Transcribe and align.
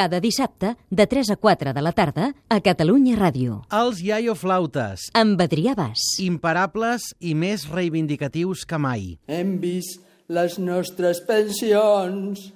Cada 0.00 0.18
dissabte, 0.18 0.78
de 0.88 1.04
3 1.06 1.28
a 1.28 1.36
4 1.36 1.74
de 1.76 1.82
la 1.84 1.90
tarda, 1.92 2.30
a 2.48 2.56
Catalunya 2.64 3.18
Ràdio. 3.18 3.58
Els 3.68 3.98
iaioflautes, 4.00 5.10
Amb 5.12 5.42
Adrià 5.44 5.74
Bas. 5.76 6.00
imparables 6.24 7.10
i 7.20 7.34
més 7.34 7.66
reivindicatius 7.68 8.64
que 8.64 8.78
mai. 8.80 9.18
Hem 9.28 9.58
vist 9.60 10.00
les 10.32 10.56
nostres 10.58 11.20
pensions 11.28 12.46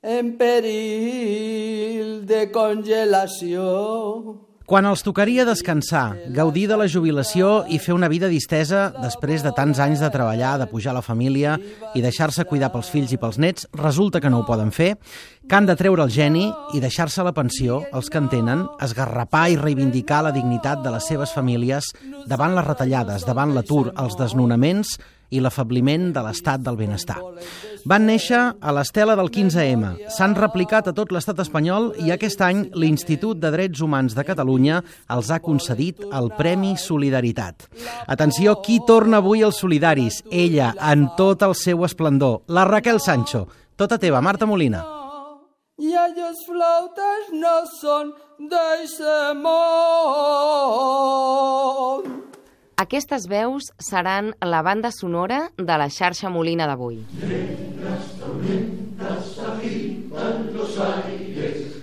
en 0.00 0.32
perill 0.40 2.24
de 2.24 2.46
congelació. 2.48 4.48
Quan 4.70 4.86
els 4.86 5.00
tocaria 5.02 5.42
descansar, 5.42 6.12
gaudir 6.30 6.68
de 6.70 6.76
la 6.78 6.84
jubilació 6.86 7.64
i 7.66 7.80
fer 7.82 7.90
una 7.90 8.06
vida 8.06 8.28
distesa 8.30 8.84
després 9.02 9.42
de 9.42 9.50
tants 9.56 9.80
anys 9.82 9.98
de 9.98 10.10
treballar, 10.14 10.52
de 10.60 10.68
pujar 10.70 10.94
la 10.94 11.02
família 11.02 11.56
i 11.98 12.04
deixar-se 12.04 12.46
cuidar 12.46 12.68
pels 12.70 12.92
fills 12.94 13.10
i 13.10 13.18
pels 13.18 13.40
nets, 13.42 13.66
resulta 13.74 14.22
que 14.22 14.30
no 14.30 14.38
ho 14.38 14.46
poden 14.46 14.70
fer, 14.70 14.92
que 15.50 15.58
han 15.58 15.66
de 15.66 15.74
treure 15.74 16.06
el 16.06 16.14
geni 16.14 16.46
i 16.70 16.78
deixar-se 16.78 17.26
la 17.26 17.34
pensió, 17.34 17.82
els 17.90 18.14
que 18.14 18.22
en 18.22 18.30
tenen, 18.30 18.62
esgarrapar 18.78 19.48
i 19.50 19.58
reivindicar 19.58 20.22
la 20.22 20.36
dignitat 20.38 20.86
de 20.86 20.94
les 20.94 21.10
seves 21.10 21.34
famílies 21.34 21.90
davant 22.30 22.54
les 22.54 22.70
retallades, 22.70 23.26
davant 23.26 23.56
l'atur, 23.56 23.88
els 23.98 24.14
desnonaments 24.22 25.00
i 25.30 25.40
l'afabliment 25.40 26.10
de 26.14 26.22
l'estat 26.26 26.60
del 26.62 26.76
benestar. 26.76 27.18
Van 27.88 28.04
néixer 28.04 28.40
a 28.60 28.72
l'estela 28.76 29.16
del 29.16 29.30
15M, 29.32 30.10
s'han 30.12 30.34
replicat 30.36 30.90
a 30.90 30.92
tot 30.96 31.12
l'estat 31.14 31.38
espanyol 31.40 31.94
i 32.04 32.12
aquest 32.12 32.42
any 32.44 32.66
l'Institut 32.76 33.40
de 33.40 33.50
Drets 33.54 33.80
Humans 33.80 34.14
de 34.18 34.24
Catalunya 34.26 34.82
els 35.16 35.30
ha 35.30 35.40
concedit 35.40 36.02
el 36.04 36.30
Premi 36.36 36.76
Solidaritat. 36.76 37.68
Atenció, 38.06 38.60
qui 38.60 38.80
torna 38.86 39.16
avui 39.22 39.42
als 39.42 39.60
solidaris? 39.62 40.22
Ella, 40.30 40.74
en 40.92 41.08
tot 41.16 41.42
el 41.46 41.54
seu 41.54 41.84
esplendor, 41.88 42.42
la 42.48 42.64
Raquel 42.68 43.00
Sancho. 43.00 43.48
Tota 43.76 43.98
teva, 43.98 44.20
Marta 44.20 44.46
Molina. 44.46 44.84
I 45.80 45.96
els 45.96 46.44
flautes 46.44 47.32
no 47.32 47.64
són 47.80 48.12
d'eixe 48.50 49.32
món. 49.40 50.60
Aquestes 52.80 53.26
veus 53.28 53.74
seran 53.76 54.30
la 54.40 54.62
banda 54.64 54.88
sonora 54.90 55.50
de 55.58 55.74
la 55.76 55.90
xarxa 55.92 56.30
Molina 56.32 56.64
d'avui. 56.64 57.02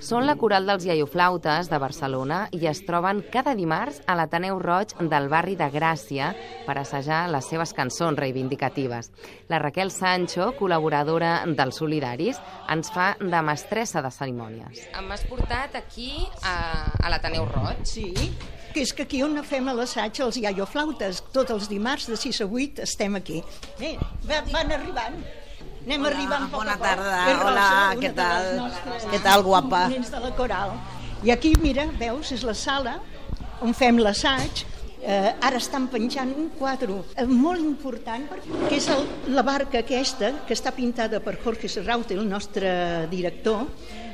Són 0.08 0.26
la 0.26 0.34
coral 0.42 0.66
dels 0.66 0.88
iaioflautes 0.89 1.70
de 1.70 1.80
Barcelona 1.84 2.39
i 2.58 2.66
es 2.72 2.81
troben 2.89 3.22
cada 3.30 3.54
dimarts 3.54 4.02
a 4.09 4.17
l'Ateneu 4.17 4.58
Roig 4.64 4.95
del 5.14 5.30
barri 5.30 5.54
de 5.59 5.70
Gràcia 5.70 6.31
per 6.66 6.80
assajar 6.81 7.28
les 7.30 7.45
seves 7.45 7.78
cançons 7.78 8.17
reivindicatives. 8.17 9.11
La 9.54 9.61
Raquel 9.61 9.94
Sancho, 9.94 10.50
col·laboradora 10.58 11.44
dels 11.45 11.78
Solidaris, 11.78 12.42
ens 12.73 12.89
fa 12.89 13.11
de 13.22 13.45
mestressa 13.45 14.02
de 14.02 14.09
cerimònies. 14.09 14.88
M'has 15.06 15.30
portat 15.30 15.78
aquí 15.78 16.14
a, 16.42 16.58
a 17.04 17.14
l'Ateneu 17.14 17.45
Roig. 17.54 17.86
Sí, 17.86 18.32
que 18.78 18.83
és 18.86 18.94
que 18.94 19.03
aquí 19.08 19.23
on 19.25 19.39
fem 19.42 19.66
l'assaig 19.73 20.20
els 20.22 20.38
iaioflautes. 20.38 21.23
Tots 21.33 21.50
els 21.56 21.66
dimarts 21.72 22.06
de 22.11 22.17
6 22.20 22.44
a 22.44 22.45
8 22.45 22.83
estem 22.86 23.16
aquí. 23.17 23.42
Bé, 23.80 23.95
va- 24.30 24.44
van 24.53 24.72
arribant. 24.72 25.16
Anem 25.88 26.02
Hola, 26.03 26.11
arribant 26.11 26.44
a 26.44 26.47
poc 26.52 26.59
bona 26.59 26.73
a 26.73 26.78
poc. 26.78 26.86
tarda. 26.86 27.17
Rosa, 27.33 27.48
Hola, 27.48 27.95
què 28.02 28.14
tal? 28.14 28.55
nostres 28.58 29.05
Què 29.05 29.22
tal, 29.23 29.44
guapa? 29.44 29.88
de 29.89 30.20
la 30.20 30.31
coral. 30.36 30.72
I 31.23 31.32
aquí, 31.32 31.55
mira, 31.61 31.88
veus, 31.98 32.32
és 32.32 32.43
la 32.43 32.54
sala 32.54 32.99
on 33.61 33.73
fem 33.73 33.98
l'assaig. 33.98 34.65
Eh, 35.02 35.33
ara 35.42 35.58
estan 35.58 35.88
penjant 35.88 36.33
un 36.36 36.49
quadre 36.49 36.92
eh, 37.15 37.23
molt 37.26 37.61
important 37.61 38.27
perquè 38.27 38.76
és 38.76 38.88
el, 38.89 39.05
la 39.30 39.44
barca 39.44 39.80
aquesta 39.80 40.32
que 40.45 40.54
està 40.54 40.71
pintada 40.73 41.20
per 41.21 41.38
Jorge 41.44 41.70
Serraute, 41.70 42.14
el 42.14 42.27
nostre 42.27 43.08
director, 43.08 43.67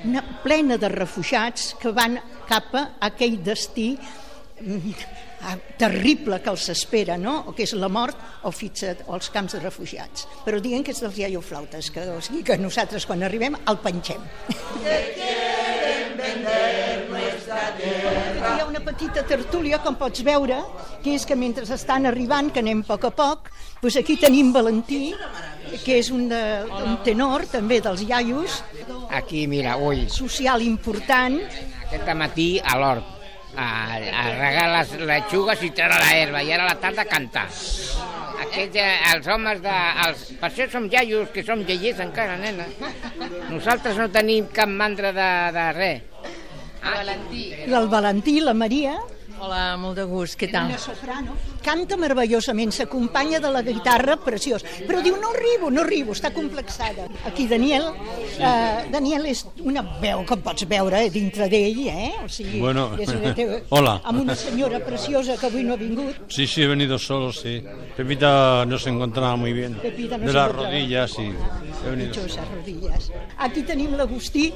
una, 0.06 0.22
plena 0.44 0.78
de 0.78 0.90
refugiats 0.90 1.74
que 1.80 1.90
van 1.92 2.20
cap 2.48 2.76
a 2.76 2.90
aquell 3.00 3.42
destí 3.42 3.98
terrible 5.78 6.40
que 6.42 6.52
els 6.52 6.68
espera, 6.72 7.18
no? 7.18 7.40
o 7.50 7.54
que 7.56 7.66
és 7.66 7.74
la 7.76 7.90
mort 7.92 8.18
o 8.48 8.52
fixa't 8.54 9.04
o 9.08 9.18
els 9.18 9.30
camps 9.34 9.58
de 9.58 9.64
refugiats. 9.64 10.28
Però 10.46 10.62
diuen 10.64 10.84
que 10.86 10.94
és 10.94 11.02
dels 11.04 11.20
iaioflautes, 11.20 11.92
que, 11.94 12.06
o 12.14 12.22
sigui 12.24 12.44
que 12.48 12.58
nosaltres 12.62 13.08
quan 13.10 13.24
arribem 13.26 13.58
el 13.68 13.80
penxem. 13.84 14.22
Hi 18.44 18.60
ha 18.60 18.66
una 18.68 18.82
petita 18.84 19.24
tertúlia, 19.28 19.80
com 19.84 19.98
pots 20.00 20.24
veure, 20.26 20.62
que 21.04 21.18
és 21.18 21.26
que 21.28 21.36
mentre 21.36 21.68
estan 21.76 22.08
arribant, 22.08 22.52
que 22.54 22.64
anem 22.64 22.84
a 22.86 22.88
poc 22.94 23.10
a 23.10 23.14
poc, 23.16 23.52
doncs 23.82 24.00
aquí 24.00 24.16
tenim 24.22 24.54
Valentí, 24.56 25.14
que 25.84 25.98
és 26.00 26.10
un, 26.14 26.28
de, 26.32 26.42
un 26.86 27.00
tenor 27.04 27.48
també 27.52 27.82
dels 27.84 28.06
iaios, 28.06 28.62
Aquí, 29.14 29.46
mira, 29.46 29.76
ui, 29.78 30.08
social 30.10 30.64
important, 30.66 31.36
aquest 31.86 32.08
matí 32.18 32.48
a 32.58 32.80
l'hort, 32.82 33.13
a, 33.56 33.68
a 33.98 34.24
regar 34.40 34.68
les 34.72 34.94
lechugues 35.08 35.64
i 35.64 35.72
treure 35.76 36.00
la 36.00 36.14
herba, 36.18 36.44
i 36.44 36.52
ara 36.54 36.66
a 36.66 36.74
la 36.74 36.80
tarda 36.82 37.06
cantar. 37.10 37.46
Aquests, 38.44 38.78
eh, 38.82 39.14
els 39.14 39.30
homes 39.30 39.62
de... 39.64 39.76
Els, 40.08 40.24
per 40.42 40.50
això 40.50 40.68
som 40.72 40.88
iaios, 40.92 41.30
que 41.34 41.46
som 41.46 41.64
lleiers 41.68 42.02
encara, 42.04 42.38
nena. 42.42 42.68
Nosaltres 43.52 44.00
no 44.00 44.10
tenim 44.14 44.50
cap 44.54 44.72
mandra 44.72 45.14
de, 45.16 45.30
de 45.56 45.68
res. 45.78 46.10
Valentí. 46.84 47.44
el 47.64 47.88
Valentí, 47.88 48.40
la 48.44 48.54
Maria, 48.54 48.98
Hola, 49.44 49.76
molt 49.76 49.98
de 50.00 50.04
gust, 50.08 50.38
què 50.40 50.48
tal? 50.48 50.70
una 50.72 50.78
soprano, 50.80 51.34
canta 51.66 51.98
meravellosament, 52.00 52.70
s'acompanya 52.72 53.42
de 53.44 53.50
la 53.52 53.60
guitarra, 53.66 54.16
preciós, 54.24 54.64
però 54.88 55.02
diu, 55.04 55.18
no 55.20 55.34
arribo, 55.34 55.72
no 55.74 55.82
arribo, 55.84 56.14
està 56.16 56.30
complexada. 56.32 57.10
Aquí 57.28 57.44
Daniel, 57.52 57.90
eh, 58.38 58.86
Daniel 58.94 59.28
és 59.28 59.42
una 59.60 59.84
veu 60.00 60.24
que 60.30 60.38
pots 60.46 60.64
veure 60.72 61.02
eh, 61.04 61.10
dintre 61.12 61.50
d'ell, 61.52 61.82
eh? 61.92 62.14
O 62.24 62.30
sigui, 62.32 62.62
Bueno, 62.64 62.86
és 62.96 63.12
una, 63.12 63.34
té, 63.36 63.50
hola. 63.76 63.98
Amb 64.08 64.24
una 64.24 64.38
senyora 64.40 64.80
preciosa 64.86 65.36
que 65.36 65.50
avui 65.52 65.68
no 65.68 65.76
ha 65.76 65.82
vingut, 65.82 66.24
Sí, 66.32 66.48
sí, 66.48 66.64
he 66.64 66.68
venido 66.72 66.98
solo, 66.98 67.34
sí. 67.34 67.58
Pepita 67.98 68.64
no 68.66 68.80
se 68.80 68.96
encontraba 68.96 69.36
muy 69.36 69.52
bien. 69.52 69.76
Pepita 69.84 70.18
no 70.18 70.28
de 70.28 70.34
las 70.40 70.52
rodillas, 70.56 71.12
sí. 71.12 71.28
He 71.84 71.90
venido 71.90 72.14
rodilles. 72.56 73.12
Aquí 73.44 73.64
tenim 73.68 73.98
l'Agustí, 74.00 74.54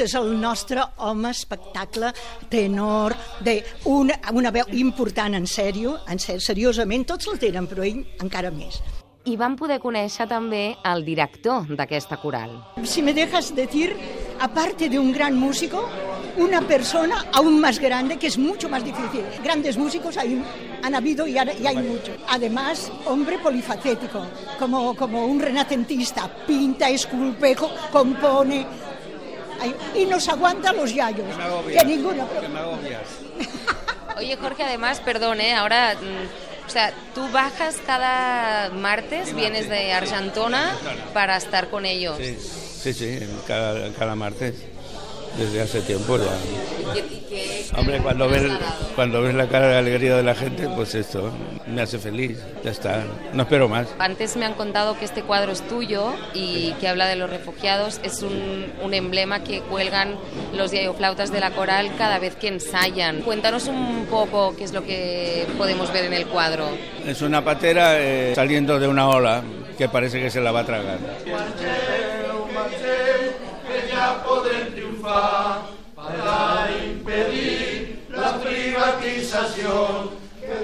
és 0.00 0.14
el 0.14 0.34
nostre 0.40 0.82
home 0.98 1.30
espectacle, 1.30 2.12
tenor, 2.48 3.14
de 3.40 3.64
una, 3.84 4.18
una 4.32 4.50
veu 4.50 4.64
important, 4.72 5.34
en 5.34 5.46
sèrio, 5.46 5.98
en 6.08 6.18
ser, 6.18 6.40
seriosament, 6.40 7.06
tots 7.06 7.26
la 7.32 7.38
tenen, 7.40 7.66
però 7.70 7.84
ell 7.86 8.04
encara 8.22 8.50
més. 8.50 8.80
I 9.26 9.34
vam 9.36 9.56
poder 9.58 9.80
conèixer 9.82 10.28
també 10.30 10.76
el 10.86 11.02
director 11.04 11.66
d'aquesta 11.74 12.20
coral. 12.22 12.52
Si 12.86 13.02
me 13.02 13.12
dejas 13.12 13.54
decir, 13.56 13.96
aparte 14.38 14.88
de 14.88 15.00
un 15.00 15.10
gran 15.12 15.34
músico, 15.34 15.82
una 16.36 16.60
persona 16.60 17.24
aún 17.32 17.58
más 17.60 17.78
grande, 17.80 18.18
que 18.18 18.26
es 18.28 18.36
mucho 18.38 18.68
más 18.68 18.84
difícil. 18.84 19.24
Grandes 19.42 19.76
músicos 19.78 20.16
hay, 20.18 20.40
han 20.82 20.94
habido 20.94 21.26
y, 21.26 21.38
hay- 21.38 21.58
y 21.60 21.66
hay 21.66 21.76
muchos. 21.78 22.14
Además, 22.28 22.92
hombre 23.06 23.38
polifacético, 23.38 24.20
como, 24.58 24.94
como 24.94 25.24
un 25.26 25.40
renacentista, 25.40 26.28
pinta, 26.46 26.88
esculpe, 26.90 27.56
co- 27.56 27.70
compone, 27.90 28.66
y 29.94 30.04
nos 30.06 30.28
aguanta 30.28 30.72
los 30.72 30.94
yayos. 30.94 31.26
Que 31.68 31.84
ninguno. 31.84 32.28
Oye, 34.16 34.36
Jorge, 34.36 34.62
además, 34.62 35.00
perdón, 35.00 35.40
¿eh? 35.40 35.54
ahora, 35.54 35.94
mm, 35.94 36.66
o 36.66 36.70
sea, 36.70 36.92
tú 37.14 37.28
bajas 37.32 37.76
cada 37.86 38.70
martes, 38.70 39.34
vienes 39.34 39.68
de 39.68 39.92
Argentona 39.92 40.74
para 41.12 41.36
estar 41.36 41.68
con 41.68 41.84
ellos. 41.84 42.16
Sí, 42.18 42.36
sí, 42.38 42.94
sí, 42.94 43.18
cada, 43.46 43.92
cada 43.92 44.14
martes, 44.14 44.54
desde 45.38 45.60
hace 45.62 45.80
tiempo 45.82 46.16
ya. 46.18 46.24
¿Y 46.24 46.94
qué- 46.94 46.98
y 47.14 47.20
qué- 47.28 47.66
Hombre, 47.76 47.98
cuando 48.00 48.28
ves, 48.28 48.42
cuando 48.94 49.20
ves 49.22 49.34
la 49.34 49.48
cara 49.48 49.68
de 49.68 49.76
alegría 49.78 50.16
de 50.16 50.22
la 50.22 50.34
gente, 50.34 50.68
pues 50.74 50.94
esto 50.94 51.30
me 51.66 51.82
hace 51.82 51.98
feliz, 51.98 52.38
ya 52.64 52.70
está, 52.70 53.02
no 53.34 53.42
espero 53.42 53.68
más. 53.68 53.88
Antes 53.98 54.36
me 54.36 54.46
han 54.46 54.54
contado 54.54 54.96
que 54.98 55.04
este 55.04 55.22
cuadro 55.22 55.52
es 55.52 55.60
tuyo 55.68 56.14
y 56.32 56.72
que 56.80 56.88
habla 56.88 57.06
de 57.06 57.16
los 57.16 57.28
refugiados. 57.28 58.00
Es 58.02 58.22
un, 58.22 58.72
un 58.82 58.94
emblema 58.94 59.42
que 59.42 59.60
cuelgan 59.60 60.14
los 60.54 60.70
diayoflautas 60.70 61.30
de 61.32 61.40
la 61.40 61.50
coral 61.50 61.90
cada 61.98 62.18
vez 62.18 62.36
que 62.36 62.48
ensayan. 62.48 63.20
Cuéntanos 63.22 63.66
un 63.66 64.06
poco 64.08 64.54
qué 64.56 64.64
es 64.64 64.72
lo 64.72 64.84
que 64.84 65.46
podemos 65.58 65.92
ver 65.92 66.04
en 66.04 66.12
el 66.14 66.26
cuadro. 66.28 66.68
Es 67.04 67.20
una 67.20 67.44
patera 67.44 68.00
eh, 68.00 68.32
saliendo 68.34 68.78
de 68.78 68.88
una 68.88 69.08
ola 69.08 69.42
que 69.76 69.88
parece 69.90 70.20
que 70.22 70.30
se 70.30 70.40
la 70.40 70.52
va 70.52 70.60
a 70.60 70.64
tragar. 70.66 70.98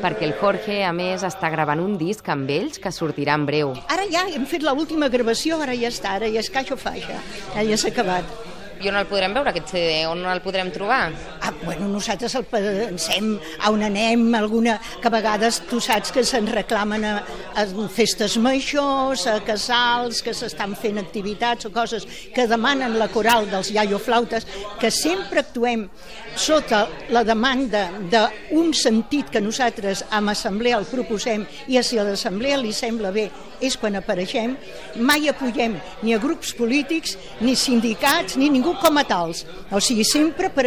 Perquè 0.02 0.26
el 0.26 0.34
Jorge, 0.38 0.82
a 0.84 0.92
més, 0.94 1.22
està 1.26 1.50
gravant 1.52 1.80
un 1.82 1.96
disc 1.98 2.26
amb 2.32 2.50
ells 2.50 2.80
que 2.82 2.92
sortirà 2.94 3.36
en 3.38 3.46
breu. 3.46 3.74
Ara 3.92 4.06
ja 4.10 4.24
hem 4.30 4.46
fet 4.50 4.64
l'última 4.66 5.08
gravació, 5.12 5.60
ara 5.62 5.76
ja 5.78 5.90
està, 5.92 6.16
ara 6.18 6.30
ja 6.30 6.42
és 6.42 6.50
caixa 6.52 6.78
faixa, 6.78 7.20
ara 7.54 7.66
ja 7.68 7.78
s'ha 7.78 7.92
acabat. 7.94 8.26
I 8.82 8.90
on 8.90 8.98
el 8.98 9.06
podrem 9.06 9.34
veure, 9.36 9.52
aquest 9.52 9.70
CD? 9.70 10.00
On 10.10 10.24
el 10.26 10.40
podrem 10.42 10.72
trobar? 10.74 11.12
Ah, 11.44 11.52
bueno, 11.64 11.88
nosaltres 11.88 12.36
el 12.38 12.44
pensem 12.46 13.32
a 13.58 13.72
on 13.74 13.80
anem, 13.82 14.28
alguna, 14.38 14.76
que 15.02 15.08
a 15.08 15.10
vegades 15.10 15.56
tu 15.66 15.80
saps 15.82 16.12
que 16.14 16.22
se'n 16.22 16.46
reclamen 16.46 17.02
a, 17.02 17.16
a 17.58 17.64
festes 17.90 18.36
majors, 18.38 19.24
a 19.26 19.40
casals, 19.42 20.22
que 20.22 20.36
s'estan 20.38 20.76
fent 20.78 21.02
activitats 21.02 21.66
o 21.66 21.72
coses 21.74 22.06
que 22.30 22.46
demanen 22.46 22.94
la 22.94 23.10
coral 23.10 23.50
dels 23.50 23.72
iaioflautes, 23.74 24.46
que 24.78 24.92
sempre 24.94 25.42
actuem 25.42 25.88
sota 26.38 26.84
la 27.10 27.24
demanda 27.26 27.88
d'un 28.06 28.70
sentit 28.70 29.34
que 29.34 29.42
nosaltres 29.42 30.06
amb 30.14 30.30
assemblea 30.30 30.78
el 30.78 30.86
proposem 30.86 31.42
i 31.66 31.82
si 31.82 31.98
a 31.98 32.06
l'assemblea 32.06 32.62
li 32.62 32.70
sembla 32.70 33.10
bé 33.10 33.26
és 33.62 33.76
quan 33.78 33.94
apareixem, 33.96 34.56
mai 35.06 35.28
apoyem 35.30 35.76
ni 36.02 36.14
a 36.14 36.20
grups 36.22 36.50
polítics, 36.58 37.14
ni 37.40 37.54
sindicats, 37.56 38.36
ni 38.36 38.50
ningú 38.50 38.74
com 38.82 38.98
a 38.98 39.04
tals. 39.06 39.44
O 39.70 39.80
sigui, 39.80 40.04
sempre 40.04 40.50
per 40.50 40.66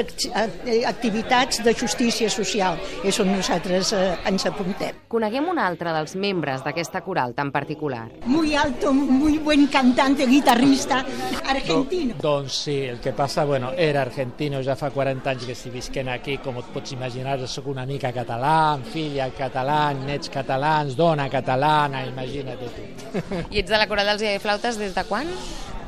activitats 0.87 1.63
de 1.63 1.73
justícia 1.73 2.29
social. 2.29 2.79
És 3.03 3.19
on 3.21 3.31
nosaltres 3.31 3.91
eh, 3.95 4.03
ens 4.29 4.45
apuntem. 4.49 5.03
Coneguem 5.11 5.47
un 5.51 5.59
altre 5.61 5.93
dels 5.95 6.15
membres 6.19 6.63
d'aquesta 6.65 7.01
coral 7.05 7.35
tan 7.37 7.51
particular. 7.51 8.05
Muy 8.25 8.55
alto, 8.55 8.93
muy 8.93 9.37
buen 9.37 9.67
cantante, 9.67 10.25
guitarrista, 10.25 11.03
argentino. 11.47 12.15
Doncs 12.21 12.63
sí, 12.65 12.79
el 12.83 12.99
que 12.99 13.13
passa, 13.13 13.45
bueno, 13.45 13.71
era 13.77 14.01
argentino, 14.01 14.61
ja 14.63 14.75
fa 14.75 14.91
40 14.91 15.29
anys 15.29 15.45
que 15.45 15.55
estic 15.55 15.75
visquent 15.75 16.09
aquí, 16.13 16.37
com 16.43 16.59
et 16.61 16.73
pots 16.73 16.95
imaginar, 16.95 17.37
sóc 17.47 17.69
una 17.71 17.85
mica 17.85 18.11
català, 18.15 18.77
filla 18.91 19.29
català, 19.35 19.93
nets 19.95 20.31
catalans, 20.33 20.95
dona 20.97 21.29
catalana, 21.29 22.05
imagina't 22.09 22.59
tu. 22.75 22.89
I 23.51 23.61
ets 23.61 23.71
de 23.71 23.77
la 23.77 23.87
coral 23.87 24.13
dels 24.13 24.25
iaioflautes 24.25 24.81
des 24.81 24.95
de 24.95 25.07
quan? 25.07 25.29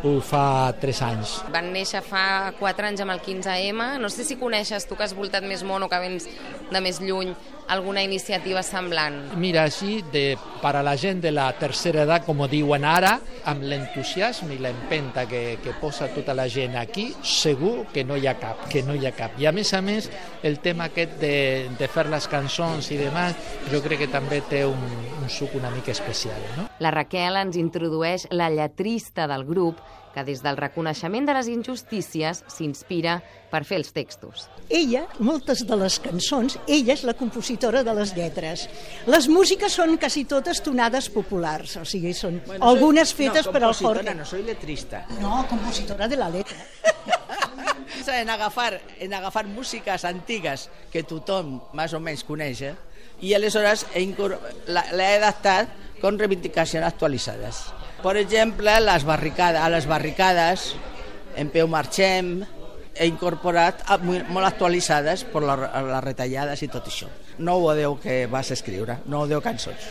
Ho 0.05 0.19
fa 0.21 0.73
3 0.77 0.99
anys. 1.07 1.31
Van 1.53 1.71
néixer 1.73 2.03
fa 2.05 2.53
4 2.59 2.85
anys 2.91 3.01
amb 3.01 3.15
el 3.15 3.21
15M. 3.25 3.87
No 4.01 4.11
sé 4.13 4.27
si 4.27 4.37
coneixes, 4.37 4.85
tu 4.85 4.97
que 4.97 5.07
has 5.07 5.15
voltat 5.17 5.45
més 5.47 5.63
món 5.65 5.81
o 5.81 5.89
que 5.89 6.01
vens 6.03 6.27
de 6.69 6.81
més 6.85 7.01
lluny, 7.01 7.33
alguna 7.67 8.01
iniciativa 8.03 8.63
semblant. 8.63 9.33
Mira, 9.37 9.65
així, 9.67 10.01
de, 10.13 10.37
per 10.61 10.75
a 10.79 10.83
la 10.85 10.95
gent 10.99 11.21
de 11.23 11.31
la 11.35 11.49
tercera 11.59 12.05
edat, 12.07 12.25
com 12.25 12.41
ho 12.41 12.47
diuen 12.51 12.85
ara, 12.87 13.17
amb 13.47 13.63
l'entusiasme 13.67 14.55
i 14.55 14.61
l'empenta 14.63 15.25
que, 15.27 15.59
que 15.63 15.75
posa 15.81 16.09
tota 16.15 16.35
la 16.37 16.47
gent 16.51 16.77
aquí, 16.79 17.09
segur 17.23 17.87
que 17.93 18.03
no 18.07 18.17
hi 18.17 18.27
ha 18.27 18.37
cap, 18.39 18.67
que 18.71 18.83
no 18.87 18.95
hi 18.95 19.05
ha 19.07 19.13
cap. 19.15 19.37
I 19.39 19.49
a 19.49 19.53
més 19.55 19.73
a 19.73 19.81
més, 19.83 20.09
el 20.47 20.59
tema 20.63 20.87
aquest 20.91 21.19
de, 21.21 21.35
de 21.79 21.91
fer 21.91 22.07
les 22.11 22.27
cançons 22.31 22.91
i 22.91 22.99
demás, 22.99 23.35
jo 23.71 23.83
crec 23.83 24.05
que 24.05 24.11
també 24.11 24.41
té 24.49 24.63
un, 24.67 24.81
un 25.21 25.29
suc 25.31 25.55
una 25.59 25.71
mica 25.73 25.91
especial, 25.91 26.39
no? 26.57 26.67
La 26.83 26.91
Raquel 26.93 27.39
ens 27.39 27.57
introdueix 27.59 28.27
la 28.31 28.51
lletrista 28.53 29.27
del 29.27 29.43
grup 29.47 29.79
que 30.13 30.23
des 30.27 30.41
del 30.43 30.57
reconeixement 30.57 31.27
de 31.27 31.35
les 31.37 31.49
injustícies 31.51 32.43
s'inspira 32.51 33.19
per 33.51 33.63
fer 33.67 33.79
els 33.79 33.93
textos. 33.95 34.47
Ella, 34.67 35.05
moltes 35.23 35.63
de 35.67 35.77
les 35.79 35.99
cançons, 36.03 36.57
ella 36.67 36.95
és 36.95 37.03
la 37.07 37.15
compositora 37.17 37.83
de 37.87 37.93
les 37.95 38.13
lletres. 38.17 38.67
Les 39.07 39.29
músiques 39.31 39.77
són 39.79 39.95
quasi 40.01 40.25
totes 40.27 40.61
tonades 40.65 41.07
populars, 41.13 41.77
o 41.79 41.85
sigui, 41.87 42.13
són 42.17 42.41
bueno, 42.45 42.65
algunes 42.67 43.13
fetes 43.15 43.47
no, 43.47 43.55
per 43.55 43.63
al 43.63 43.77
Jorge. 43.77 44.15
no 44.15 44.25
soy 44.25 44.43
letrista. 44.43 45.05
No, 45.21 45.45
compositora 45.49 46.07
de 46.07 46.19
la 46.19 46.29
letra. 46.29 46.57
en 48.07 48.29
agafar, 48.29 48.81
en 48.99 49.13
agafar 49.13 49.45
músiques 49.45 50.05
antigues 50.05 50.69
que 50.91 51.03
tothom 51.03 51.57
més 51.75 51.93
o 51.93 51.99
menys 52.03 52.23
coneix 52.27 52.61
eh? 52.63 52.75
i 53.21 53.33
aleshores 53.35 53.85
l'he 53.95 55.09
adaptat 55.17 55.99
con 56.01 56.19
reivindicacions 56.19 56.85
actualitzades. 56.85 57.65
Per 58.03 58.13
exemple, 58.19 58.73
les 58.85 59.03
barricades, 59.07 59.61
a 59.61 59.69
les 59.73 59.87
barricades, 59.89 60.67
en 61.35 61.49
peu 61.53 61.67
marxem, 61.67 62.43
he 62.97 63.05
incorporat 63.09 63.81
a- 63.85 63.97
mu- 64.01 64.23
molt 64.33 64.47
actualitzades 64.47 65.23
per 65.33 65.41
la, 65.45 65.55
les 65.57 66.03
retallades 66.05 66.61
i 66.63 66.69
tot 66.71 66.87
això. 66.89 67.09
No 67.39 67.57
ho 67.61 67.73
deu 67.77 67.97
que 68.01 68.25
vas 68.27 68.49
escriure, 68.51 68.99
no 69.05 69.21
ho 69.21 69.27
deu 69.29 69.41
cançons. 69.41 69.89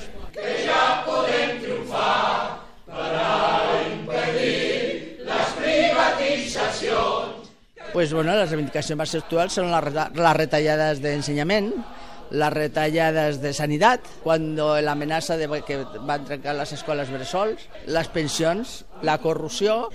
Pues 7.93 8.13
bueno, 8.13 8.35
les 8.37 8.51
reivindicacions 8.51 8.99
més 8.99 9.15
actuals 9.17 9.55
són 9.57 9.71
les, 9.73 9.87
les 10.19 10.37
retallades 10.37 10.99
d'ensenyament, 11.01 11.71
les 12.31 12.53
retallades 12.53 13.41
de 13.43 13.53
sanitat, 13.57 14.07
quan 14.25 14.55
l'amenaça 14.57 15.37
de 15.37 15.49
que 15.67 15.83
van 16.09 16.25
trencar 16.27 16.57
les 16.59 16.73
escoles 16.77 17.11
bressols, 17.13 17.69
les 17.87 18.09
pensions, 18.09 18.83
la 19.03 19.19
corrupció, 19.19 19.87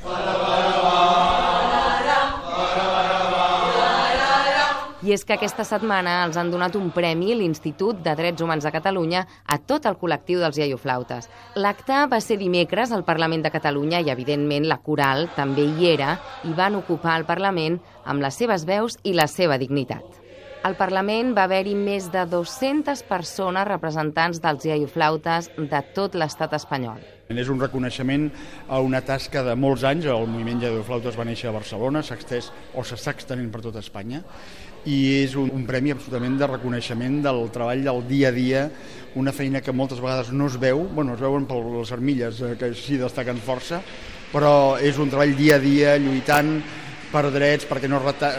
I 5.02 5.16
és 5.16 5.24
que 5.26 5.34
aquesta 5.34 5.64
setmana 5.66 6.20
els 6.28 6.36
han 6.38 6.52
donat 6.54 6.76
un 6.78 6.92
premi 6.94 7.34
l'Institut 7.34 8.04
de 8.06 8.14
Drets 8.20 8.44
Humans 8.46 8.68
de 8.68 8.72
Catalunya 8.76 9.24
a 9.50 9.58
tot 9.58 9.88
el 9.90 9.98
col·lectiu 9.98 10.44
dels 10.44 10.62
iaioflautes. 10.62 11.26
L'acte 11.58 12.04
va 12.12 12.22
ser 12.22 12.38
dimecres 12.38 12.94
al 12.94 13.02
Parlament 13.08 13.42
de 13.42 13.50
Catalunya 13.50 14.04
i, 14.06 14.14
evidentment, 14.14 14.70
la 14.70 14.78
coral 14.86 15.32
també 15.34 15.66
hi 15.66 15.90
era 15.96 16.20
i 16.46 16.54
van 16.54 16.78
ocupar 16.78 17.18
el 17.18 17.26
Parlament 17.26 17.82
amb 18.06 18.22
les 18.22 18.38
seves 18.38 18.70
veus 18.70 19.02
i 19.02 19.18
la 19.18 19.26
seva 19.26 19.58
dignitat. 19.58 20.21
Al 20.62 20.76
Parlament 20.78 21.32
va 21.34 21.48
haver-hi 21.48 21.72
més 21.74 22.12
de 22.14 22.22
200 22.30 23.00
persones 23.10 23.66
representants 23.66 24.38
dels 24.44 24.68
iaioflautes 24.70 25.48
de 25.58 25.80
tot 25.96 26.14
l'estat 26.14 26.52
espanyol. 26.54 27.00
És 27.34 27.50
un 27.50 27.58
reconeixement 27.64 28.28
a 28.70 28.78
una 28.86 29.00
tasca 29.02 29.42
de 29.42 29.56
molts 29.58 29.82
anys. 29.90 30.06
El 30.06 30.28
moviment 30.30 30.62
Lladoflautes 30.62 31.18
va 31.18 31.26
néixer 31.26 31.50
a 31.50 31.56
Barcelona, 31.56 32.04
s'ha 32.06 32.14
extès 32.20 32.52
o 32.78 32.84
s'està 32.86 33.16
extenent 33.16 33.50
per 33.50 33.64
tota 33.66 33.82
Espanya 33.82 34.22
i 34.86 35.00
és 35.24 35.34
un, 35.38 35.50
un 35.54 35.66
premi 35.66 35.96
absolutament 35.96 36.38
de 36.38 36.52
reconeixement 36.52 37.18
del 37.26 37.42
treball 37.54 37.82
del 37.86 38.04
dia 38.10 38.30
a 38.30 38.36
dia, 38.36 38.64
una 39.18 39.34
feina 39.34 39.62
que 39.66 39.74
moltes 39.74 40.02
vegades 40.02 40.30
no 40.34 40.46
es 40.50 40.60
veu, 40.62 40.86
bueno, 40.94 41.18
es 41.18 41.22
veuen 41.22 41.46
per 41.50 41.58
les 41.66 41.94
armilles, 41.94 42.42
eh, 42.42 42.54
que 42.58 42.72
sí 42.78 43.02
destaquen 43.02 43.42
força, 43.46 43.82
però 44.34 44.78
és 44.82 44.98
un 45.02 45.10
treball 45.10 45.34
dia 45.38 45.58
a 45.58 45.62
dia 45.62 45.98
lluitant 46.02 46.56
per 47.12 47.28
drets, 47.34 47.68
perquè 47.68 47.90
no 47.92 48.00
reta... 48.02 48.30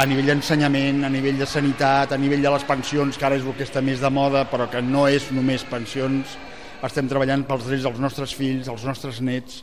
a 0.00 0.06
nivell 0.08 0.32
d'ensenyament, 0.32 1.04
a 1.04 1.10
nivell 1.12 1.38
de 1.40 1.48
sanitat, 1.48 2.14
a 2.14 2.20
nivell 2.20 2.42
de 2.42 2.52
les 2.54 2.64
pensions, 2.68 3.18
que 3.18 3.28
ara 3.28 3.38
és 3.38 3.44
el 3.44 3.56
que 3.58 3.66
està 3.68 3.82
més 3.84 4.00
de 4.00 4.10
moda, 4.10 4.46
però 4.50 4.68
que 4.72 4.82
no 4.82 5.06
és 5.08 5.28
només 5.36 5.64
pensions, 5.68 6.36
estem 6.82 7.10
treballant 7.10 7.44
pels 7.46 7.68
drets 7.68 7.84
dels 7.86 8.00
nostres 8.02 8.34
fills, 8.34 8.66
dels 8.66 8.86
nostres 8.88 9.20
nets, 9.22 9.62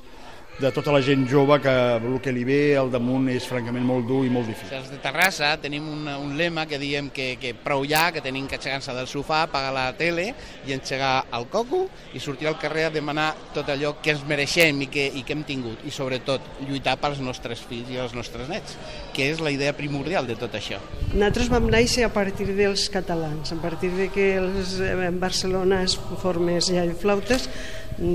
de 0.60 0.72
tota 0.76 0.92
la 0.92 1.00
gent 1.00 1.24
jove 1.24 1.56
que 1.64 1.72
el 1.72 2.18
que 2.20 2.34
li 2.36 2.42
ve 2.44 2.76
al 2.76 2.90
damunt 2.92 3.30
és 3.32 3.46
francament 3.48 3.86
molt 3.88 4.04
dur 4.10 4.26
i 4.28 4.32
molt 4.34 4.50
difícil. 4.50 4.74
Els 4.76 4.90
de 4.92 4.98
Terrassa 5.00 5.54
tenim 5.64 5.86
un, 5.88 6.02
un 6.12 6.34
lema 6.36 6.66
que 6.68 6.76
diem 6.82 7.08
que, 7.16 7.30
que 7.40 7.54
prou 7.56 7.86
ja, 7.88 8.10
que 8.12 8.20
tenim 8.20 8.48
que 8.50 8.58
aixecar-se 8.58 8.92
del 8.98 9.08
sofà, 9.08 9.46
apagar 9.46 9.72
la 9.72 9.86
tele 9.96 10.34
i 10.68 10.76
engegar 10.76 11.30
el 11.38 11.48
coco 11.48 11.86
i 12.12 12.20
sortir 12.20 12.50
al 12.52 12.58
carrer 12.60 12.90
a 12.90 12.92
demanar 12.92 13.30
tot 13.56 13.72
allò 13.72 13.94
que 14.04 14.12
ens 14.12 14.26
mereixem 14.28 14.84
i 14.84 14.90
que, 14.92 15.06
i 15.16 15.24
que 15.24 15.38
hem 15.38 15.46
tingut 15.48 15.86
i 15.88 15.94
sobretot 15.96 16.52
lluitar 16.66 16.98
pels 17.00 17.24
nostres 17.24 17.64
fills 17.70 17.88
i 17.96 18.02
els 18.04 18.18
nostres 18.18 18.52
nets, 18.52 18.76
que 19.16 19.30
és 19.32 19.40
la 19.40 19.56
idea 19.56 19.72
primordial 19.78 20.28
de 20.28 20.36
tot 20.40 20.60
això. 20.60 20.82
Nosaltres 21.14 21.54
vam 21.56 21.72
néixer 21.72 22.04
a 22.04 22.12
partir 22.12 22.50
dels 22.52 22.90
catalans, 22.92 23.56
a 23.56 23.62
partir 23.64 23.94
de 23.96 24.10
que 24.12 24.34
els, 24.42 24.76
eh, 24.84 24.92
en 25.08 25.24
Barcelona 25.24 25.86
es 25.88 25.96
formes 26.20 26.68
ja 26.68 26.84
i 26.84 26.92
flautes, 26.92 27.48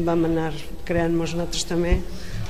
vam 0.05 0.29
anar 0.29 0.53
creant-nos 0.85 1.33
nosaltres 1.33 1.69
també 1.73 1.99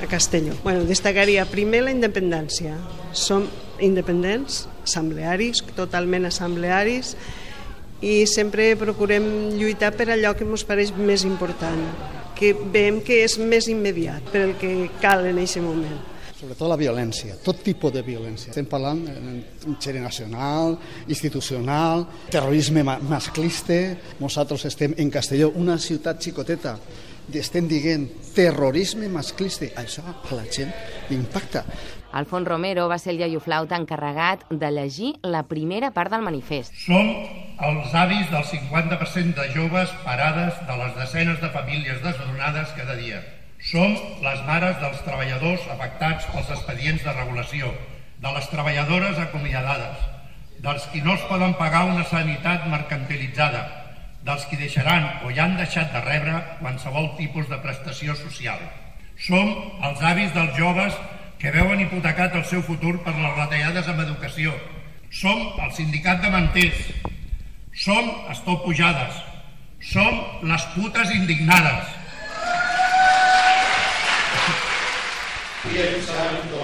a 0.03 0.07
Castelló. 0.07 0.55
Bueno, 0.65 0.85
destacaria 0.85 1.45
primer 1.47 1.83
la 1.85 1.93
independència. 1.95 2.77
Som 3.13 3.47
independents, 3.81 4.65
assemblearis, 4.85 5.63
totalment 5.77 6.27
assemblearis, 6.27 7.15
i 8.05 8.25
sempre 8.29 8.75
procurem 8.77 9.55
lluitar 9.57 9.93
per 9.97 10.11
allò 10.13 10.35
que 10.37 10.45
ens 10.45 10.65
pareix 10.69 10.91
més 10.97 11.25
important, 11.25 11.79
que 12.37 12.53
veiem 12.55 12.99
que 13.07 13.23
és 13.25 13.39
més 13.39 13.69
immediat, 13.71 14.27
per 14.33 14.43
el 14.49 14.57
que 14.61 14.91
cal 15.01 15.25
en 15.31 15.39
aquest 15.41 15.63
moment. 15.65 16.03
Sobretot 16.35 16.69
la 16.69 16.77
violència, 16.77 17.39
tot 17.41 17.63
tipus 17.65 17.95
de 17.95 18.03
violència. 18.05 18.51
Estem 18.53 18.67
parlant 18.69 19.01
en 19.09 19.77
xere 19.81 20.03
nacional, 20.03 20.75
institucional, 21.09 22.05
terrorisme 22.29 22.83
ma- 22.85 22.99
masclista. 23.01 23.79
Nosaltres 24.21 24.67
estem 24.69 24.93
en 24.99 25.09
Castelló, 25.15 25.53
una 25.57 25.79
ciutat 25.79 26.21
xicoteta, 26.21 26.77
estem 27.33 27.69
dient 27.71 28.09
terrorisme 28.35 29.09
masclista. 29.09 29.71
Això 29.81 30.05
a 30.05 30.35
la 30.35 30.45
gent 30.51 30.73
impacta. 31.15 31.65
Alfons 32.15 32.47
Romero 32.47 32.87
va 32.87 32.99
ser 33.03 33.11
el 33.15 33.23
iaioflauta 33.25 33.79
encarregat 33.81 34.45
de 34.51 34.71
llegir 34.71 35.15
la 35.27 35.43
primera 35.51 35.91
part 35.97 36.13
del 36.15 36.23
manifest. 36.23 36.77
Som 36.85 37.09
els 37.69 37.95
avis 37.99 38.29
del 38.31 38.45
50% 38.47 39.35
de 39.41 39.49
joves 39.55 39.91
parades 40.05 40.61
de 40.69 40.77
les 40.79 40.95
desenes 41.01 41.41
de 41.43 41.51
famílies 41.51 42.03
desnonades 42.05 42.71
cada 42.79 42.95
dia. 43.01 43.19
Som 43.65 43.97
les 44.23 44.43
mares 44.47 44.79
dels 44.79 45.03
treballadors 45.03 45.67
afectats 45.75 46.27
pels 46.31 46.51
expedients 46.55 47.03
de 47.03 47.17
regulació, 47.17 47.73
de 48.23 48.35
les 48.37 48.51
treballadores 48.53 49.19
acomiadades, 49.19 50.05
dels 50.63 50.87
qui 50.93 51.03
no 51.03 51.17
es 51.19 51.25
poden 51.29 51.57
pagar 51.59 51.87
una 51.91 52.05
sanitat 52.09 52.69
mercantilitzada, 52.71 53.84
dels 54.25 54.47
qui 54.49 54.57
deixaran 54.57 55.27
o 55.27 55.33
ja 55.37 55.45
han 55.45 55.59
deixat 55.59 55.93
de 55.93 56.01
rebre 56.05 56.39
qualsevol 56.61 57.11
tipus 57.19 57.49
de 57.51 57.59
prestació 57.61 58.17
social. 58.17 58.61
Som 59.21 59.51
els 59.85 60.01
avis 60.03 60.33
dels 60.35 60.57
joves 60.57 60.97
que 61.39 61.53
veuen 61.53 61.83
hipotecat 61.85 62.35
el 62.39 62.47
seu 62.49 62.63
futur 62.65 62.97
per 63.05 63.13
les 63.19 63.37
retallades 63.37 63.91
en 63.93 64.01
educació. 64.07 64.55
Som 65.13 65.45
el 65.61 65.71
sindicat 65.77 66.25
de 66.25 66.33
manters. 66.33 66.89
Som 67.85 68.09
Stop 68.41 68.65
Pujades. 68.65 69.21
Som 69.93 70.17
les 70.49 70.65
putes 70.73 71.13
indignades. 71.13 71.93
Piensa 75.65 76.31
en 76.31 76.49
todo 76.49 76.64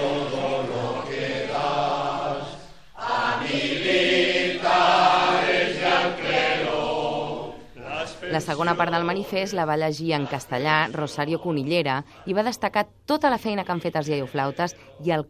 La 8.31 8.39
segona 8.39 8.77
part 8.79 8.93
del 8.95 9.03
manifest 9.03 9.51
la 9.57 9.65
va 9.67 9.75
llegir 9.75 10.13
en 10.15 10.25
castellà 10.31 10.75
Rosario 10.93 11.41
Conillera 11.43 11.97
i 12.31 12.35
va 12.37 12.45
destacar 12.47 12.85
tota 13.05 13.29
la 13.29 13.37
feina 13.37 13.65
que 13.67 13.73
han 13.73 13.81
fet 13.83 13.97
els 13.99 14.07
iaioflautes 14.07 14.75
i 15.03 15.11
el. 15.11 15.25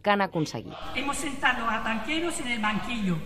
Hemos 0.93 1.17
sentado 1.17 1.65
a 1.67 1.79
banqueros 1.79 2.39
en 2.41 2.48
el 2.48 2.60
banquillo. 2.60 3.17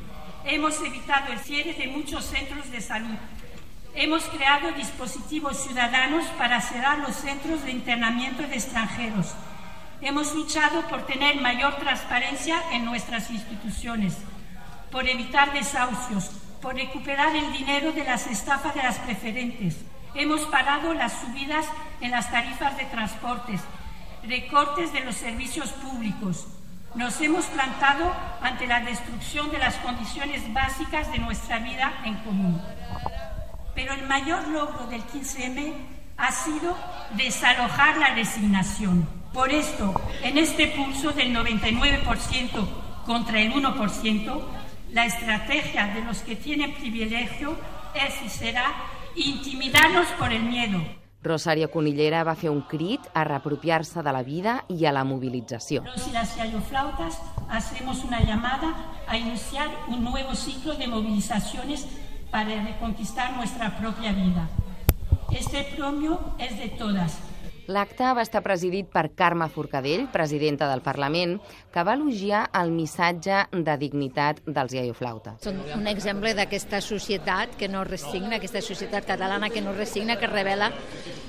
Hemos 0.46 0.80
evitado 0.80 1.34
el 1.34 1.40
cierre 1.40 1.74
de 1.74 1.88
muchos 1.88 2.24
centros 2.24 2.72
de 2.72 2.80
salud. 2.80 3.18
Hemos 3.96 4.24
creado 4.26 4.72
dispositivos 4.72 5.58
ciudadanos 5.58 6.24
para 6.38 6.62
cerrar 6.62 7.00
los 7.00 7.16
centros 7.16 7.66
de 7.66 7.72
internamiento 7.72 8.44
de 8.44 8.56
extranjeros. 8.56 9.34
Hemos 10.00 10.34
luchado 10.34 10.88
por 10.88 11.06
tener 11.06 11.42
mayor 11.42 11.76
transparencia 11.80 12.62
en 12.72 12.86
nuestras 12.86 13.30
instituciones, 13.30 14.16
por 14.90 15.06
evitar 15.06 15.52
desahucios, 15.52 16.32
por 16.66 16.74
recuperar 16.74 17.36
el 17.36 17.52
dinero 17.54 17.92
de 17.92 18.04
las 18.04 18.26
estafas 18.26 18.74
de 18.74 18.82
las 18.82 18.98
preferentes. 18.98 19.78
Hemos 20.16 20.42
parado 20.48 20.96
las 20.96 21.14
subidas 21.14 21.64
en 22.02 22.10
las 22.10 22.32
tarifas 22.32 22.76
de 22.76 22.86
transportes, 22.86 23.62
recortes 24.28 24.92
de 24.92 25.02
los 25.02 25.14
servicios 25.14 25.70
públicos. 25.74 26.48
Nos 26.96 27.22
hemos 27.22 27.46
plantado 27.46 28.12
ante 28.42 28.66
la 28.66 28.80
destrucción 28.80 29.52
de 29.52 29.60
las 29.60 29.76
condiciones 29.76 30.52
básicas 30.54 31.12
de 31.12 31.20
nuestra 31.20 31.60
vida 31.60 31.94
en 32.04 32.16
común. 32.24 32.60
Pero 33.76 33.94
el 33.94 34.08
mayor 34.08 34.48
logro 34.48 34.88
del 34.88 35.04
15M 35.04 35.72
ha 36.18 36.32
sido 36.32 36.76
desalojar 37.12 37.98
la 37.98 38.16
resignación. 38.16 39.08
Por 39.34 39.52
esto, 39.52 39.94
en 40.24 40.40
este 40.40 40.66
pulso 40.70 41.12
del 41.12 41.32
99% 41.32 42.68
contra 43.06 43.40
el 43.40 43.54
1%, 43.54 44.65
la 44.96 45.06
estrategia 45.06 45.88
de 45.88 46.02
los 46.04 46.20
que 46.20 46.38
tienen 46.38 46.74
privilegio 46.74 47.58
es 47.94 48.14
y 48.26 48.30
será 48.30 48.74
intimidarnos 49.14 50.08
por 50.18 50.32
el 50.32 50.44
miedo. 50.44 50.82
Rosario 51.22 51.70
Conillera 51.70 52.24
va 52.24 52.36
fer 52.40 52.48
un 52.50 52.62
crit 52.64 53.04
a 53.14 53.26
reapropiar-se 53.28 54.00
de 54.06 54.14
la 54.16 54.22
vida 54.24 54.54
i 54.70 54.86
a 54.86 54.94
la 54.96 55.04
mobilització. 55.04 55.84
Los 55.84 56.08
y 56.08 56.12
las 56.14 56.38
flautas 56.70 57.20
hacemos 57.50 58.06
una 58.06 58.22
llamada 58.24 58.72
a 59.06 59.18
iniciar 59.18 59.68
un 59.90 60.02
nuevo 60.02 60.34
ciclo 60.34 60.76
de 60.76 60.88
movilizaciones 60.88 61.88
para 62.32 62.64
reconquistar 62.64 63.36
nuestra 63.36 63.78
propia 63.78 64.14
vida. 64.14 64.48
Este 65.30 65.64
premio 65.76 66.22
es 66.40 66.58
de 66.58 66.70
todas, 66.70 67.20
L'acte 67.66 68.12
va 68.14 68.22
estar 68.22 68.44
presidit 68.46 68.92
per 68.94 69.08
Carme 69.18 69.48
Forcadell, 69.50 70.06
presidenta 70.14 70.68
del 70.70 70.84
Parlament, 70.86 71.40
que 71.74 71.84
va 71.88 71.96
elogiar 71.98 72.44
el 72.60 72.70
missatge 72.76 73.40
de 73.52 73.78
dignitat 73.82 74.44
dels 74.46 74.76
iaioflautes. 74.78 75.40
Són 75.48 75.58
un 75.74 75.90
exemple 75.90 76.36
d'aquesta 76.38 76.82
societat 76.86 77.58
que 77.58 77.70
no 77.72 77.82
resigna, 77.88 78.38
aquesta 78.38 78.62
societat 78.62 79.10
catalana 79.10 79.50
que 79.50 79.66
no 79.66 79.74
resigna, 79.74 80.20
que 80.22 80.30
revela 80.30 80.70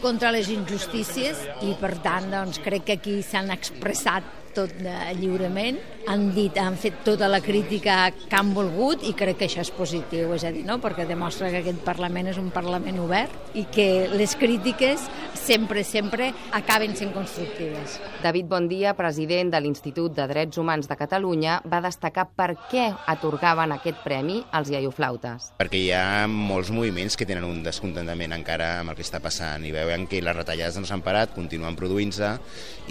contra 0.02 0.32
les 0.34 0.52
injustícies 0.52 1.40
i, 1.64 1.72
per 1.80 1.94
tant, 2.04 2.28
doncs, 2.32 2.60
crec 2.60 2.84
que 2.84 2.98
aquí 3.00 3.22
s'han 3.24 3.48
expressat 3.54 4.45
tot 4.56 4.72
eh, 4.80 5.12
lliurement, 5.18 5.78
han 6.06 6.30
dit, 6.34 6.54
han 6.58 6.76
fet 6.78 7.02
tota 7.04 7.28
la 7.28 7.40
crítica 7.42 7.96
que 8.14 8.38
han 8.38 8.52
volgut 8.54 9.02
i 9.06 9.12
crec 9.18 9.40
que 9.40 9.48
això 9.50 9.62
és 9.64 9.72
positiu, 9.74 10.30
és 10.36 10.46
a 10.46 10.52
dir, 10.54 10.62
no? 10.66 10.78
perquè 10.82 11.06
demostra 11.08 11.50
que 11.52 11.60
aquest 11.60 11.82
Parlament 11.86 12.30
és 12.30 12.38
un 12.40 12.48
Parlament 12.54 13.00
obert 13.02 13.56
i 13.58 13.66
que 13.72 14.06
les 14.14 14.36
crítiques 14.38 15.02
sempre, 15.36 15.82
sempre 15.84 16.30
acaben 16.56 16.96
sent 16.96 17.12
constructives. 17.14 17.98
David 18.22 18.48
Bondia, 18.50 18.94
president 18.98 19.52
de 19.52 19.60
l'Institut 19.60 20.14
de 20.16 20.28
Drets 20.30 20.58
Humans 20.62 20.88
de 20.88 20.96
Catalunya, 20.98 21.58
va 21.66 21.82
destacar 21.84 22.28
per 22.38 22.52
què 22.70 22.86
atorgaven 23.12 23.74
aquest 23.76 24.00
premi 24.06 24.40
als 24.56 24.70
iaioflautes. 24.72 25.52
Perquè 25.60 25.82
hi 25.82 25.92
ha 25.94 26.26
molts 26.30 26.72
moviments 26.74 27.18
que 27.18 27.28
tenen 27.28 27.46
un 27.46 27.62
descontentament 27.66 28.34
encara 28.38 28.76
amb 28.80 28.94
el 28.94 28.98
que 28.98 29.06
està 29.06 29.20
passant 29.22 29.66
i 29.66 29.74
veuen 29.74 30.06
que 30.10 30.22
les 30.22 30.38
retallades 30.38 30.80
no 30.80 30.86
s'han 30.88 31.04
parat, 31.04 31.34
continuen 31.36 31.76
produint-se 31.78 32.32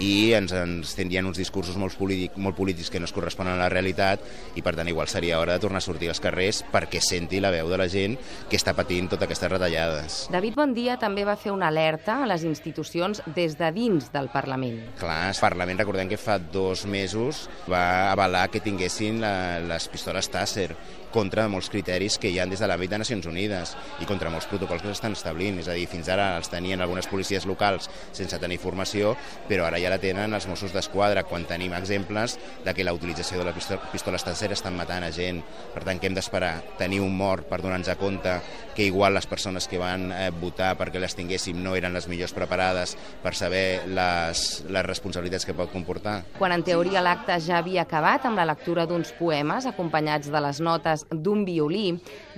i 0.04 0.12
ens, 0.36 0.52
ens 0.52 0.94
tindrien 0.96 1.26
uns 1.26 1.40
discursos 1.40 1.55
molt, 1.80 1.96
polític, 1.98 2.36
molt 2.36 2.56
polítics 2.56 2.90
que 2.92 3.00
no 3.00 3.08
es 3.08 3.14
corresponen 3.16 3.54
a 3.56 3.64
la 3.64 3.70
realitat 3.72 4.22
i 4.56 4.64
per 4.64 4.74
tant 4.76 4.88
igual 4.88 5.08
seria 5.08 5.40
hora 5.40 5.56
de 5.56 5.62
tornar 5.62 5.80
a 5.82 5.86
sortir 5.86 6.10
als 6.12 6.20
carrers 6.20 6.62
perquè 6.72 7.00
senti 7.00 7.40
la 7.40 7.52
veu 7.54 7.70
de 7.72 7.78
la 7.80 7.88
gent 7.88 8.18
que 8.50 8.58
està 8.58 8.74
patint 8.76 9.08
totes 9.08 9.26
aquestes 9.26 9.52
retallades. 9.52 10.18
David 10.32 10.58
Bondia 10.58 10.98
també 11.00 11.24
va 11.24 11.38
fer 11.40 11.54
una 11.54 11.70
alerta 11.72 12.20
a 12.22 12.28
les 12.28 12.44
institucions 12.44 13.22
des 13.34 13.56
de 13.58 13.72
dins 13.72 14.10
del 14.12 14.28
Parlament. 14.32 14.82
Clar, 15.00 15.30
el 15.30 15.40
Parlament, 15.40 15.80
recordem 15.80 16.12
que 16.12 16.20
fa 16.20 16.38
dos 16.38 16.86
mesos 16.86 17.46
va 17.70 18.12
avalar 18.12 18.48
que 18.52 18.62
tinguessin 18.64 19.20
la, 19.22 19.34
les 19.64 19.88
pistoles 19.92 20.28
Tasser 20.30 20.70
contra 21.16 21.46
molts 21.48 21.70
criteris 21.72 22.18
que 22.20 22.28
hi 22.28 22.36
ha 22.40 22.44
des 22.48 22.60
de 22.60 22.68
l'àmbit 22.68 22.92
de 22.92 22.98
Nacions 23.00 23.26
Unides 23.30 23.72
i 24.04 24.08
contra 24.08 24.28
molts 24.32 24.48
protocols 24.50 24.82
que 24.84 24.90
s'estan 24.90 25.16
establint. 25.16 25.62
És 25.62 25.70
a 25.72 25.76
dir, 25.78 25.86
fins 25.88 26.10
ara 26.12 26.34
els 26.36 26.50
tenien 26.52 26.82
algunes 26.84 27.08
policies 27.08 27.46
locals 27.48 27.88
sense 28.16 28.36
tenir 28.42 28.58
formació, 28.60 29.14
però 29.48 29.64
ara 29.68 29.80
ja 29.80 29.92
la 29.92 30.00
tenen 30.02 30.36
els 30.36 30.48
Mossos 30.50 30.74
d'Esquadra, 30.76 31.24
quan 31.24 31.45
tenim 31.46 31.74
exemples 31.76 32.38
de 32.64 32.74
que 32.74 32.84
la 32.84 32.94
utilització 32.96 33.40
de 33.40 33.48
la 33.48 33.54
pistola 33.56 34.18
Tasser 34.26 34.50
estan 34.52 34.74
matant 34.74 35.04
a 35.06 35.12
gent. 35.14 35.38
Per 35.74 35.84
tant, 35.86 36.00
que 36.00 36.08
hem 36.08 36.16
d'esperar 36.16 36.56
tenir 36.80 36.98
un 37.04 37.14
mort 37.16 37.46
per 37.46 37.60
donar-nos 37.62 37.92
a 37.92 37.98
compte 38.00 38.32
que 38.74 38.84
igual 38.84 39.14
les 39.14 39.26
persones 39.26 39.68
que 39.68 39.78
van 39.78 40.10
eh, 40.12 40.30
votar 40.34 40.74
perquè 40.76 41.00
les 41.00 41.14
tinguéssim 41.16 41.62
no 41.62 41.76
eren 41.78 41.94
les 41.94 42.08
millors 42.10 42.34
preparades 42.36 42.96
per 43.22 43.32
saber 43.38 43.86
les, 43.86 44.42
les 44.68 44.86
responsabilitats 44.86 45.46
que 45.46 45.54
pot 45.56 45.70
comportar. 45.72 46.18
Quan 46.40 46.52
en 46.52 46.64
teoria 46.66 47.04
l'acte 47.04 47.38
ja 47.40 47.60
havia 47.62 47.86
acabat 47.86 48.26
amb 48.26 48.40
la 48.40 48.48
lectura 48.50 48.86
d'uns 48.86 49.14
poemes 49.16 49.68
acompanyats 49.70 50.30
de 50.32 50.42
les 50.44 50.60
notes 50.60 51.06
d'un 51.10 51.46
violí, 51.48 51.86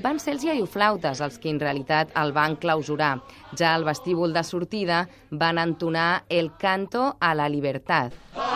van 0.05 0.21
ser 0.23 0.37
els 0.37 0.47
iaioflautes 0.47 1.25
els 1.25 1.41
que 1.43 1.51
en 1.51 1.61
realitat 1.63 2.15
el 2.21 2.35
van 2.37 2.57
clausurar. 2.61 3.17
Ja 3.59 3.75
al 3.75 3.89
vestíbul 3.89 4.37
de 4.37 4.45
sortida 4.45 5.07
van 5.31 5.59
entonar 5.59 6.25
el 6.29 6.53
canto 6.57 7.17
a 7.21 7.35
la 7.35 7.49
libertad. 7.49 8.13
Habrá 8.35 8.48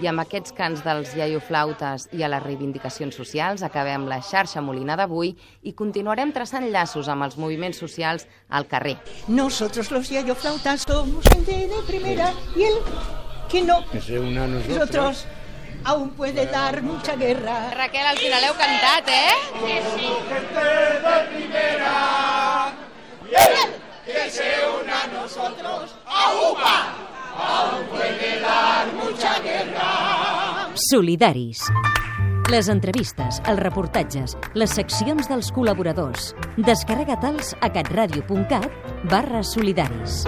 I 0.00 0.06
amb 0.06 0.22
aquests 0.22 0.52
cants 0.54 0.84
dels 0.86 1.10
iaioflautes 1.18 2.04
i 2.14 2.22
a 2.22 2.28
les 2.30 2.42
reivindicacions 2.44 3.16
socials 3.18 3.64
acabem 3.66 4.04
la 4.06 4.20
xarxa 4.22 4.62
Molina 4.62 4.94
d'avui 4.96 5.32
i 5.66 5.72
continuarem 5.74 6.30
traçant 6.32 6.68
llaços 6.70 7.08
amb 7.10 7.26
els 7.26 7.34
moviments 7.36 7.80
socials 7.82 8.28
al 8.48 8.68
carrer. 8.70 8.94
Nosotros 9.26 9.90
los 9.90 10.08
yayoflautas 10.10 10.82
somos 10.86 11.24
gente 11.32 11.66
de 11.66 11.82
primera 11.88 12.30
y 12.54 12.62
el 12.70 12.78
que 13.48 13.62
no 13.62 13.84
Que 13.90 14.00
se 14.00 14.18
una 14.20 14.44
a 14.44 14.46
nosotros. 14.46 14.78
nosotros 14.78 15.24
aún 15.84 16.10
puede 16.10 16.46
dar 16.46 16.80
mucha 16.82 17.16
guerra. 17.16 17.70
Raquel, 17.70 18.06
al 18.06 18.18
final 18.18 18.44
heu 18.44 18.54
cantat, 18.54 19.08
eh? 19.08 19.34
gente 20.28 20.64
de 21.02 21.16
primera 21.34 22.72
y 23.26 23.34
el 23.34 24.14
que 24.14 24.30
se 24.30 24.52
una 24.80 25.02
a 25.02 25.06
nosotros 25.08 25.90
¡Aupa! 26.06 26.97
Aún 27.38 27.86
puede 27.86 28.40
dar 28.40 28.92
mucha 28.94 29.38
guerra 29.40 30.68
Solidaris. 30.90 31.60
Les 32.52 32.68
entrevistes, 32.72 33.40
els 33.50 33.60
reportatges, 33.60 34.36
les 34.54 34.72
seccions 34.78 35.28
dels 35.28 35.50
col·laboradors. 35.52 36.30
Descarrega-te'ls 36.56 37.56
a 37.60 37.72
catradio.cat 37.74 38.70
barra 39.10 39.42
solidaris. 39.44 40.22